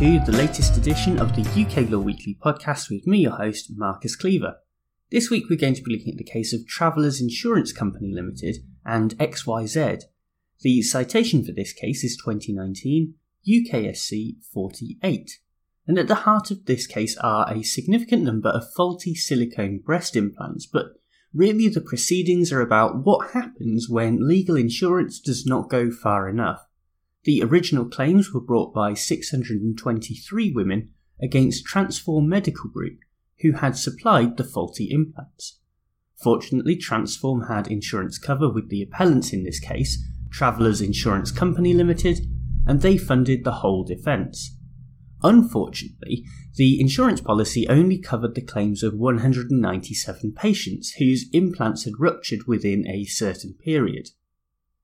[0.00, 4.16] to the latest edition of the UK Law Weekly podcast with me, your host, Marcus
[4.16, 4.56] Cleaver.
[5.12, 8.56] This week we're going to be looking at the case of Travelers Insurance Company Limited
[8.84, 10.02] and XYZ.
[10.62, 13.14] The citation for this case is 2019
[13.48, 15.38] UKSC 48.
[15.86, 20.16] And at the heart of this case are a significant number of faulty silicone breast
[20.16, 20.86] implants, but
[21.32, 26.66] really the proceedings are about what happens when legal insurance does not go far enough.
[27.24, 30.90] The original claims were brought by 623 women
[31.22, 33.00] against Transform Medical Group,
[33.40, 35.58] who had supplied the faulty implants.
[36.22, 42.26] Fortunately, Transform had insurance cover with the appellants in this case, Travelers Insurance Company Limited,
[42.66, 44.56] and they funded the whole defence.
[45.22, 46.24] Unfortunately,
[46.56, 52.86] the insurance policy only covered the claims of 197 patients whose implants had ruptured within
[52.86, 54.08] a certain period.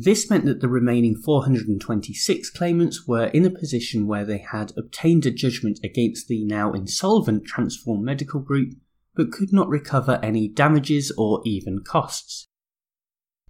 [0.00, 5.26] This meant that the remaining 426 claimants were in a position where they had obtained
[5.26, 8.74] a judgment against the now insolvent Transform Medical Group
[9.16, 12.46] but could not recover any damages or even costs.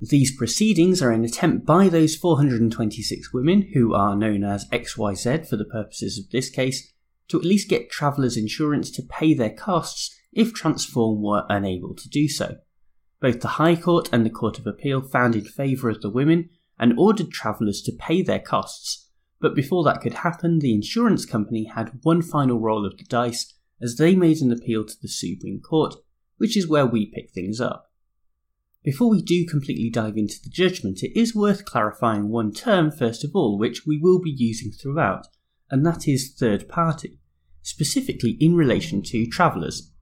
[0.00, 5.58] These proceedings are an attempt by those 426 women, who are known as XYZ for
[5.58, 6.94] the purposes of this case,
[7.28, 12.08] to at least get Travelers' insurance to pay their costs if Transform were unable to
[12.08, 12.56] do so.
[13.20, 16.50] Both the High Court and the Court of Appeal found in favour of the women
[16.78, 19.08] and ordered Travelers to pay their costs,
[19.40, 23.54] but before that could happen, the insurance company had one final roll of the dice
[23.80, 25.94] as they made an appeal to the Supreme Court,
[26.36, 27.90] which is where we pick things up.
[28.84, 33.24] Before we do completely dive into the judgment, it is worth clarifying one term first
[33.24, 35.26] of all, which we will be using throughout,
[35.70, 37.18] and that is third party,
[37.62, 39.92] specifically in relation to Travelers.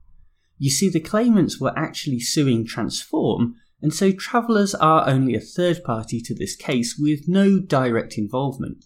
[0.57, 5.83] You see, the claimants were actually suing Transform, and so Travelers are only a third
[5.83, 8.85] party to this case with no direct involvement.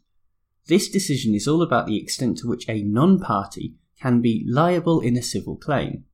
[0.67, 4.99] This decision is all about the extent to which a non party can be liable
[4.99, 6.05] in a civil claim.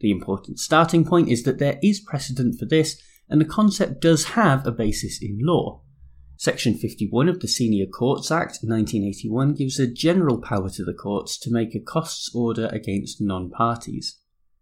[0.00, 4.24] The important starting point is that there is precedent for this, and the concept does
[4.24, 5.82] have a basis in law.
[6.36, 11.38] Section 51 of the Senior Courts Act 1981 gives a general power to the courts
[11.38, 14.19] to make a costs order against non parties.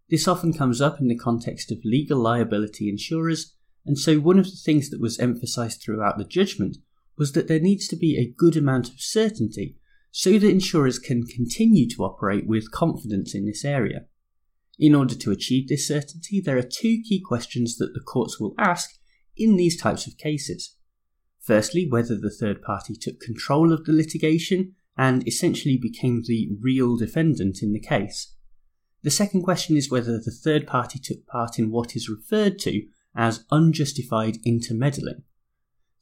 [0.09, 3.53] This often comes up in the context of legal liability insurers,
[3.85, 6.77] and so one of the things that was emphasised throughout the judgment
[7.17, 9.77] was that there needs to be a good amount of certainty
[10.11, 14.05] so that insurers can continue to operate with confidence in this area.
[14.79, 18.55] In order to achieve this certainty, there are two key questions that the courts will
[18.57, 18.89] ask
[19.35, 20.77] in these types of cases.
[21.39, 26.97] Firstly, whether the third party took control of the litigation and essentially became the real
[26.97, 28.33] defendant in the case.
[29.01, 32.85] The second question is whether the third party took part in what is referred to
[33.15, 35.23] as unjustified intermeddling.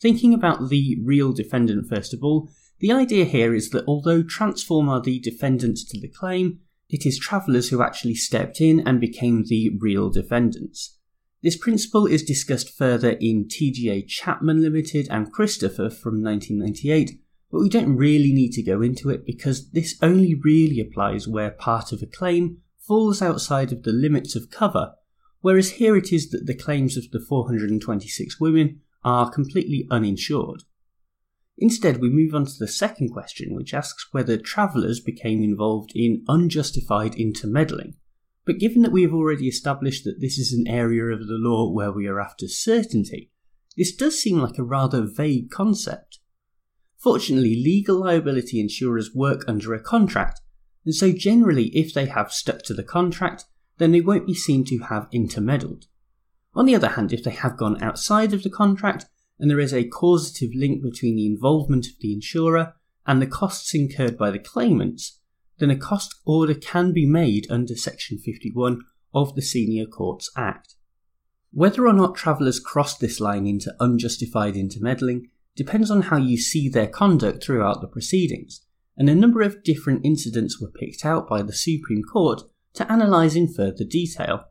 [0.01, 2.49] Thinking about the real defendant first of all,
[2.79, 6.59] the idea here is that although Transform are the defendants to the claim,
[6.89, 10.97] it is Travelers who actually stepped in and became the real defendants.
[11.43, 17.19] This principle is discussed further in TGA Chapman Limited and Christopher from 1998,
[17.51, 21.51] but we don't really need to go into it because this only really applies where
[21.51, 24.93] part of a claim falls outside of the limits of cover,
[25.41, 30.63] whereas here it is that the claims of the 426 women are completely uninsured.
[31.57, 36.23] Instead, we move on to the second question, which asks whether Travelers became involved in
[36.27, 37.95] unjustified intermeddling.
[38.45, 41.71] But given that we have already established that this is an area of the law
[41.71, 43.31] where we are after certainty,
[43.75, 46.19] this does seem like a rather vague concept.
[46.97, 50.41] Fortunately, legal liability insurers work under a contract,
[50.87, 53.43] and so generally, if they have stuck to the contract,
[53.77, 55.87] then they won't be seen to have intermeddled.
[56.55, 59.05] On the other hand, if they have gone outside of the contract,
[59.37, 62.73] and there is a causative link between the involvement of the insurer
[63.05, 65.19] and the costs incurred by the claimants,
[65.57, 68.79] then a cost order can be made under Section 51
[69.13, 70.75] of the Senior Courts Act.
[71.51, 76.69] Whether or not Travelers crossed this line into unjustified intermeddling depends on how you see
[76.69, 78.61] their conduct throughout the proceedings,
[78.97, 82.41] and a number of different incidents were picked out by the Supreme Court
[82.73, 84.45] to analyse in further detail.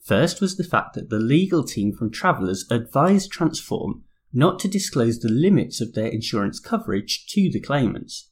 [0.00, 5.20] First was the fact that the legal team from Travelers advised Transform not to disclose
[5.20, 8.30] the limits of their insurance coverage to the claimants.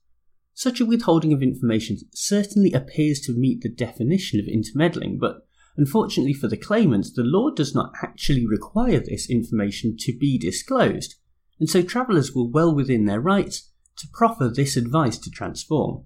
[0.55, 5.47] Such a withholding of information certainly appears to meet the definition of intermeddling, but
[5.77, 11.15] unfortunately for the claimants, the law does not actually require this information to be disclosed,
[11.59, 16.05] and so Travelers were well within their rights to proffer this advice to transform.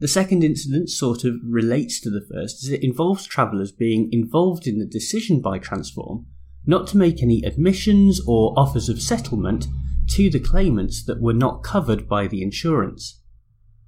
[0.00, 4.66] The second incident sort of relates to the first as it involves Travelers being involved
[4.66, 6.26] in the decision by Transform
[6.68, 9.66] not to make any admissions or offers of settlement
[10.06, 13.22] to the claimants that were not covered by the insurance.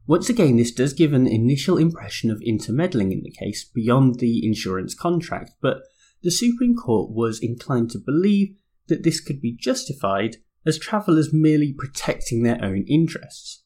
[0.06, 4.46] Once again, this does give an initial impression of intermeddling in the case beyond the
[4.46, 5.82] insurance contract, but
[6.22, 8.56] the Supreme Court was inclined to believe
[8.88, 10.36] that this could be justified
[10.66, 13.64] as Travelers merely protecting their own interests.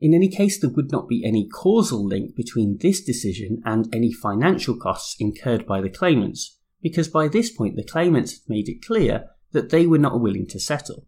[0.00, 4.12] In any case, there would not be any causal link between this decision and any
[4.12, 8.84] financial costs incurred by the claimants, because by this point the claimants had made it
[8.84, 11.06] clear that they were not willing to settle.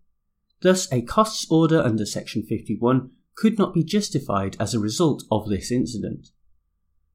[0.62, 5.49] Thus, a costs order under Section 51 could not be justified as a result of
[5.49, 6.29] this incident.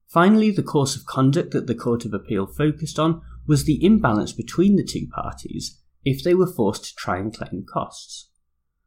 [0.08, 4.32] Finally, the course of conduct that the Court of Appeal focused on was the imbalance
[4.32, 8.30] between the two parties if they were forced to try and claim costs.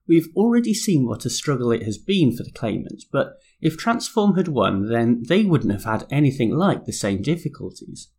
[0.08, 4.36] We've already seen what a struggle it has been for the claimants, but if Transform
[4.36, 8.10] had won, then they wouldn't have had anything like the same difficulties.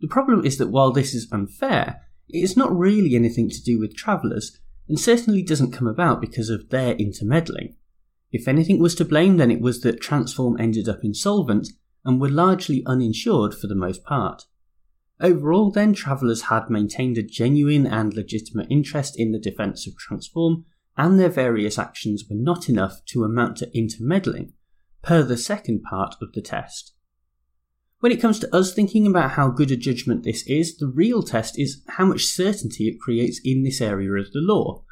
[0.00, 3.80] The problem is that while this is unfair, it is not really anything to do
[3.80, 4.56] with Travelers,
[4.88, 7.74] and certainly doesn't come about because of their intermeddling.
[8.30, 11.68] If anything was to blame, then it was that Transform ended up insolvent
[12.04, 14.44] and were largely uninsured for the most part.
[15.20, 20.64] Overall, then, Travelers had maintained a genuine and legitimate interest in the defence of Transform,
[20.96, 24.52] and their various actions were not enough to amount to intermeddling,
[25.02, 26.92] per the second part of the test.
[28.00, 31.22] When it comes to us thinking about how good a judgment this is, the real
[31.22, 34.84] test is how much certainty it creates in this area of the law.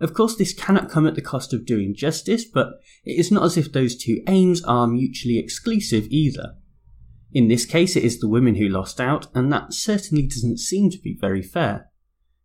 [0.00, 2.74] Of course, this cannot come at the cost of doing justice, but
[3.04, 6.54] it is not as if those two aims are mutually exclusive either.
[7.34, 10.88] In this case, it is the women who lost out, and that certainly doesn't seem
[10.90, 11.90] to be very fair.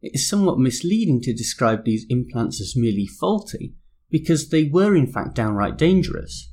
[0.02, 3.76] It is somewhat misleading to describe these implants as merely faulty,
[4.10, 6.52] because they were in fact downright dangerous.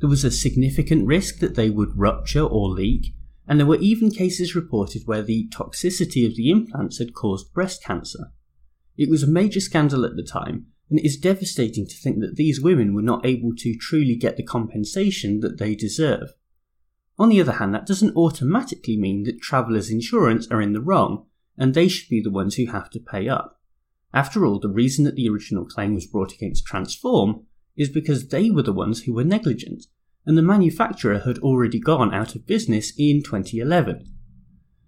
[0.00, 3.14] There was a significant risk that they would rupture or leak,
[3.46, 7.82] and there were even cases reported where the toxicity of the implants had caused breast
[7.82, 8.32] cancer.
[8.98, 12.36] It was a major scandal at the time, and it is devastating to think that
[12.36, 16.34] these women were not able to truly get the compensation that they deserve.
[17.18, 21.26] On the other hand, that doesn't automatically mean that Travelers' insurance are in the wrong,
[21.56, 23.60] and they should be the ones who have to pay up.
[24.14, 28.50] After all, the reason that the original claim was brought against Transform is because they
[28.50, 29.86] were the ones who were negligent,
[30.24, 34.04] and the manufacturer had already gone out of business in 2011.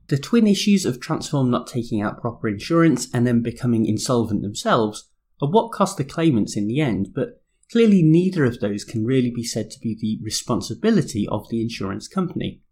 [0.09, 5.09] The twin issues of Transform not taking out proper insurance and then becoming insolvent themselves
[5.41, 7.40] are what cost the claimants in the end, but
[7.73, 12.09] Clearly, neither of those can really be said to be the responsibility of the insurance
[12.09, 12.63] company.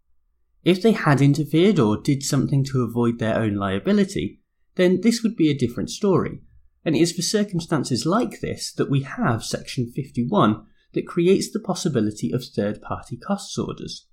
[0.63, 4.41] If they had interfered or did something to avoid their own liability,
[4.75, 6.41] then this would be a different story.
[6.83, 11.59] And it is for circumstances like this that we have Section 51 that creates the
[11.59, 14.07] possibility of third party costs orders.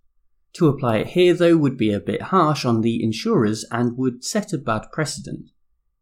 [0.54, 4.24] To apply it here, though, would be a bit harsh on the insurers and would
[4.24, 5.50] set a bad precedent.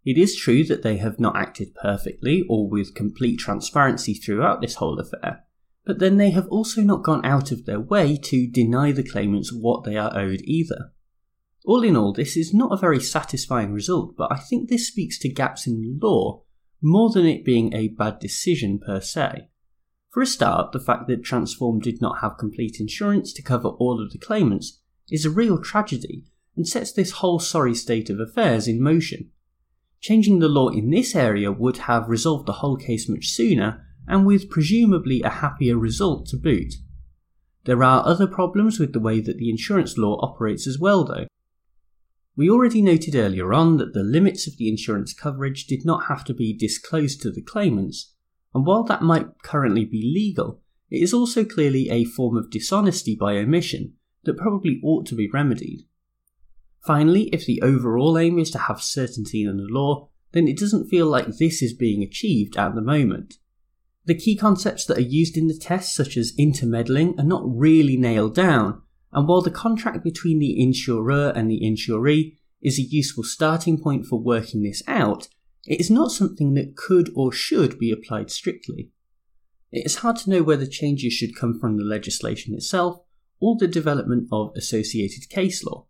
[0.05, 4.75] It is true that they have not acted perfectly or with complete transparency throughout this
[4.75, 5.45] whole affair,
[5.87, 9.53] but then they have also not gone out of their way to deny the claimants
[9.53, 10.93] what they are owed either.
[11.65, 15.19] All in all, this is not a very satisfying result, but I think this speaks
[15.21, 16.43] to gaps in law
[16.83, 19.49] more than it being a bad decision per se.
[20.11, 24.03] For a start, the fact that Transform did not have complete insurance to cover all
[24.03, 26.25] of the claimants is a real tragedy
[26.55, 29.31] and sets this whole sorry state of affairs in motion.
[30.05, 34.27] Changing the law in this area would have resolved the whole case much sooner and
[34.27, 36.75] with presumably a happier result to boot.
[37.65, 41.27] There are other problems with the way that the insurance law operates as well, though.
[42.37, 46.23] We already noted earlier on that the limits of the insurance coverage did not have
[46.27, 48.13] to be disclosed to the claimants,
[48.55, 53.17] and while that might currently be legal, it is also clearly a form of dishonesty
[53.19, 53.95] by omission
[54.25, 55.87] that probably ought to be remedied.
[56.85, 60.89] Finally, if the overall aim is to have certainty in the law, then it doesn't
[60.89, 63.35] feel like this is being achieved at the moment.
[64.05, 67.97] The key concepts that are used in the test, such as intermeddling, are not really
[67.97, 73.25] nailed down, and while the contract between the insurer and the insuree is a useful
[73.25, 75.29] starting point for working this out,
[75.67, 78.91] it is not something that could or should be applied strictly.
[79.73, 82.99] It is hard to know whether changes should come from the legislation itself
[83.41, 85.87] or the development of associated case law,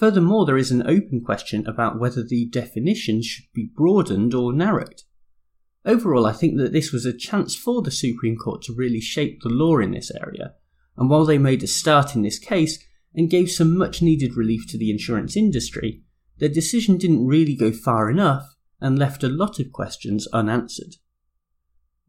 [0.00, 5.02] Furthermore, there is an open question about whether the definitions should be broadened or narrowed.
[5.84, 9.42] Overall, I think that this was a chance for the Supreme Court to really shape
[9.42, 10.54] the law in this area,
[10.96, 12.82] and while they made a start in this case
[13.14, 16.02] and gave some much needed relief to the insurance industry,
[16.38, 20.96] their decision didn't really go far enough and left a lot of questions unanswered.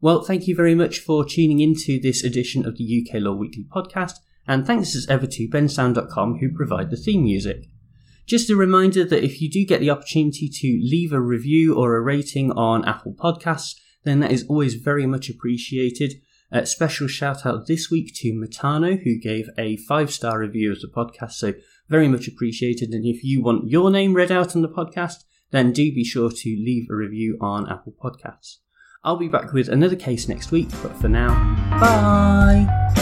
[0.00, 3.66] Well, thank you very much for tuning into this edition of the UK Law Weekly
[3.70, 4.14] podcast,
[4.46, 7.66] and thanks as ever to bensound.com who provide the theme music.
[8.26, 11.96] Just a reminder that if you do get the opportunity to leave a review or
[11.96, 13.74] a rating on Apple Podcasts,
[14.04, 16.14] then that is always very much appreciated.
[16.50, 20.80] A special shout out this week to Matano, who gave a five star review of
[20.80, 21.54] the podcast, so
[21.88, 22.90] very much appreciated.
[22.90, 26.30] And if you want your name read out on the podcast, then do be sure
[26.30, 28.58] to leave a review on Apple Podcasts.
[29.04, 31.34] I'll be back with another case next week, but for now,
[31.80, 33.01] bye!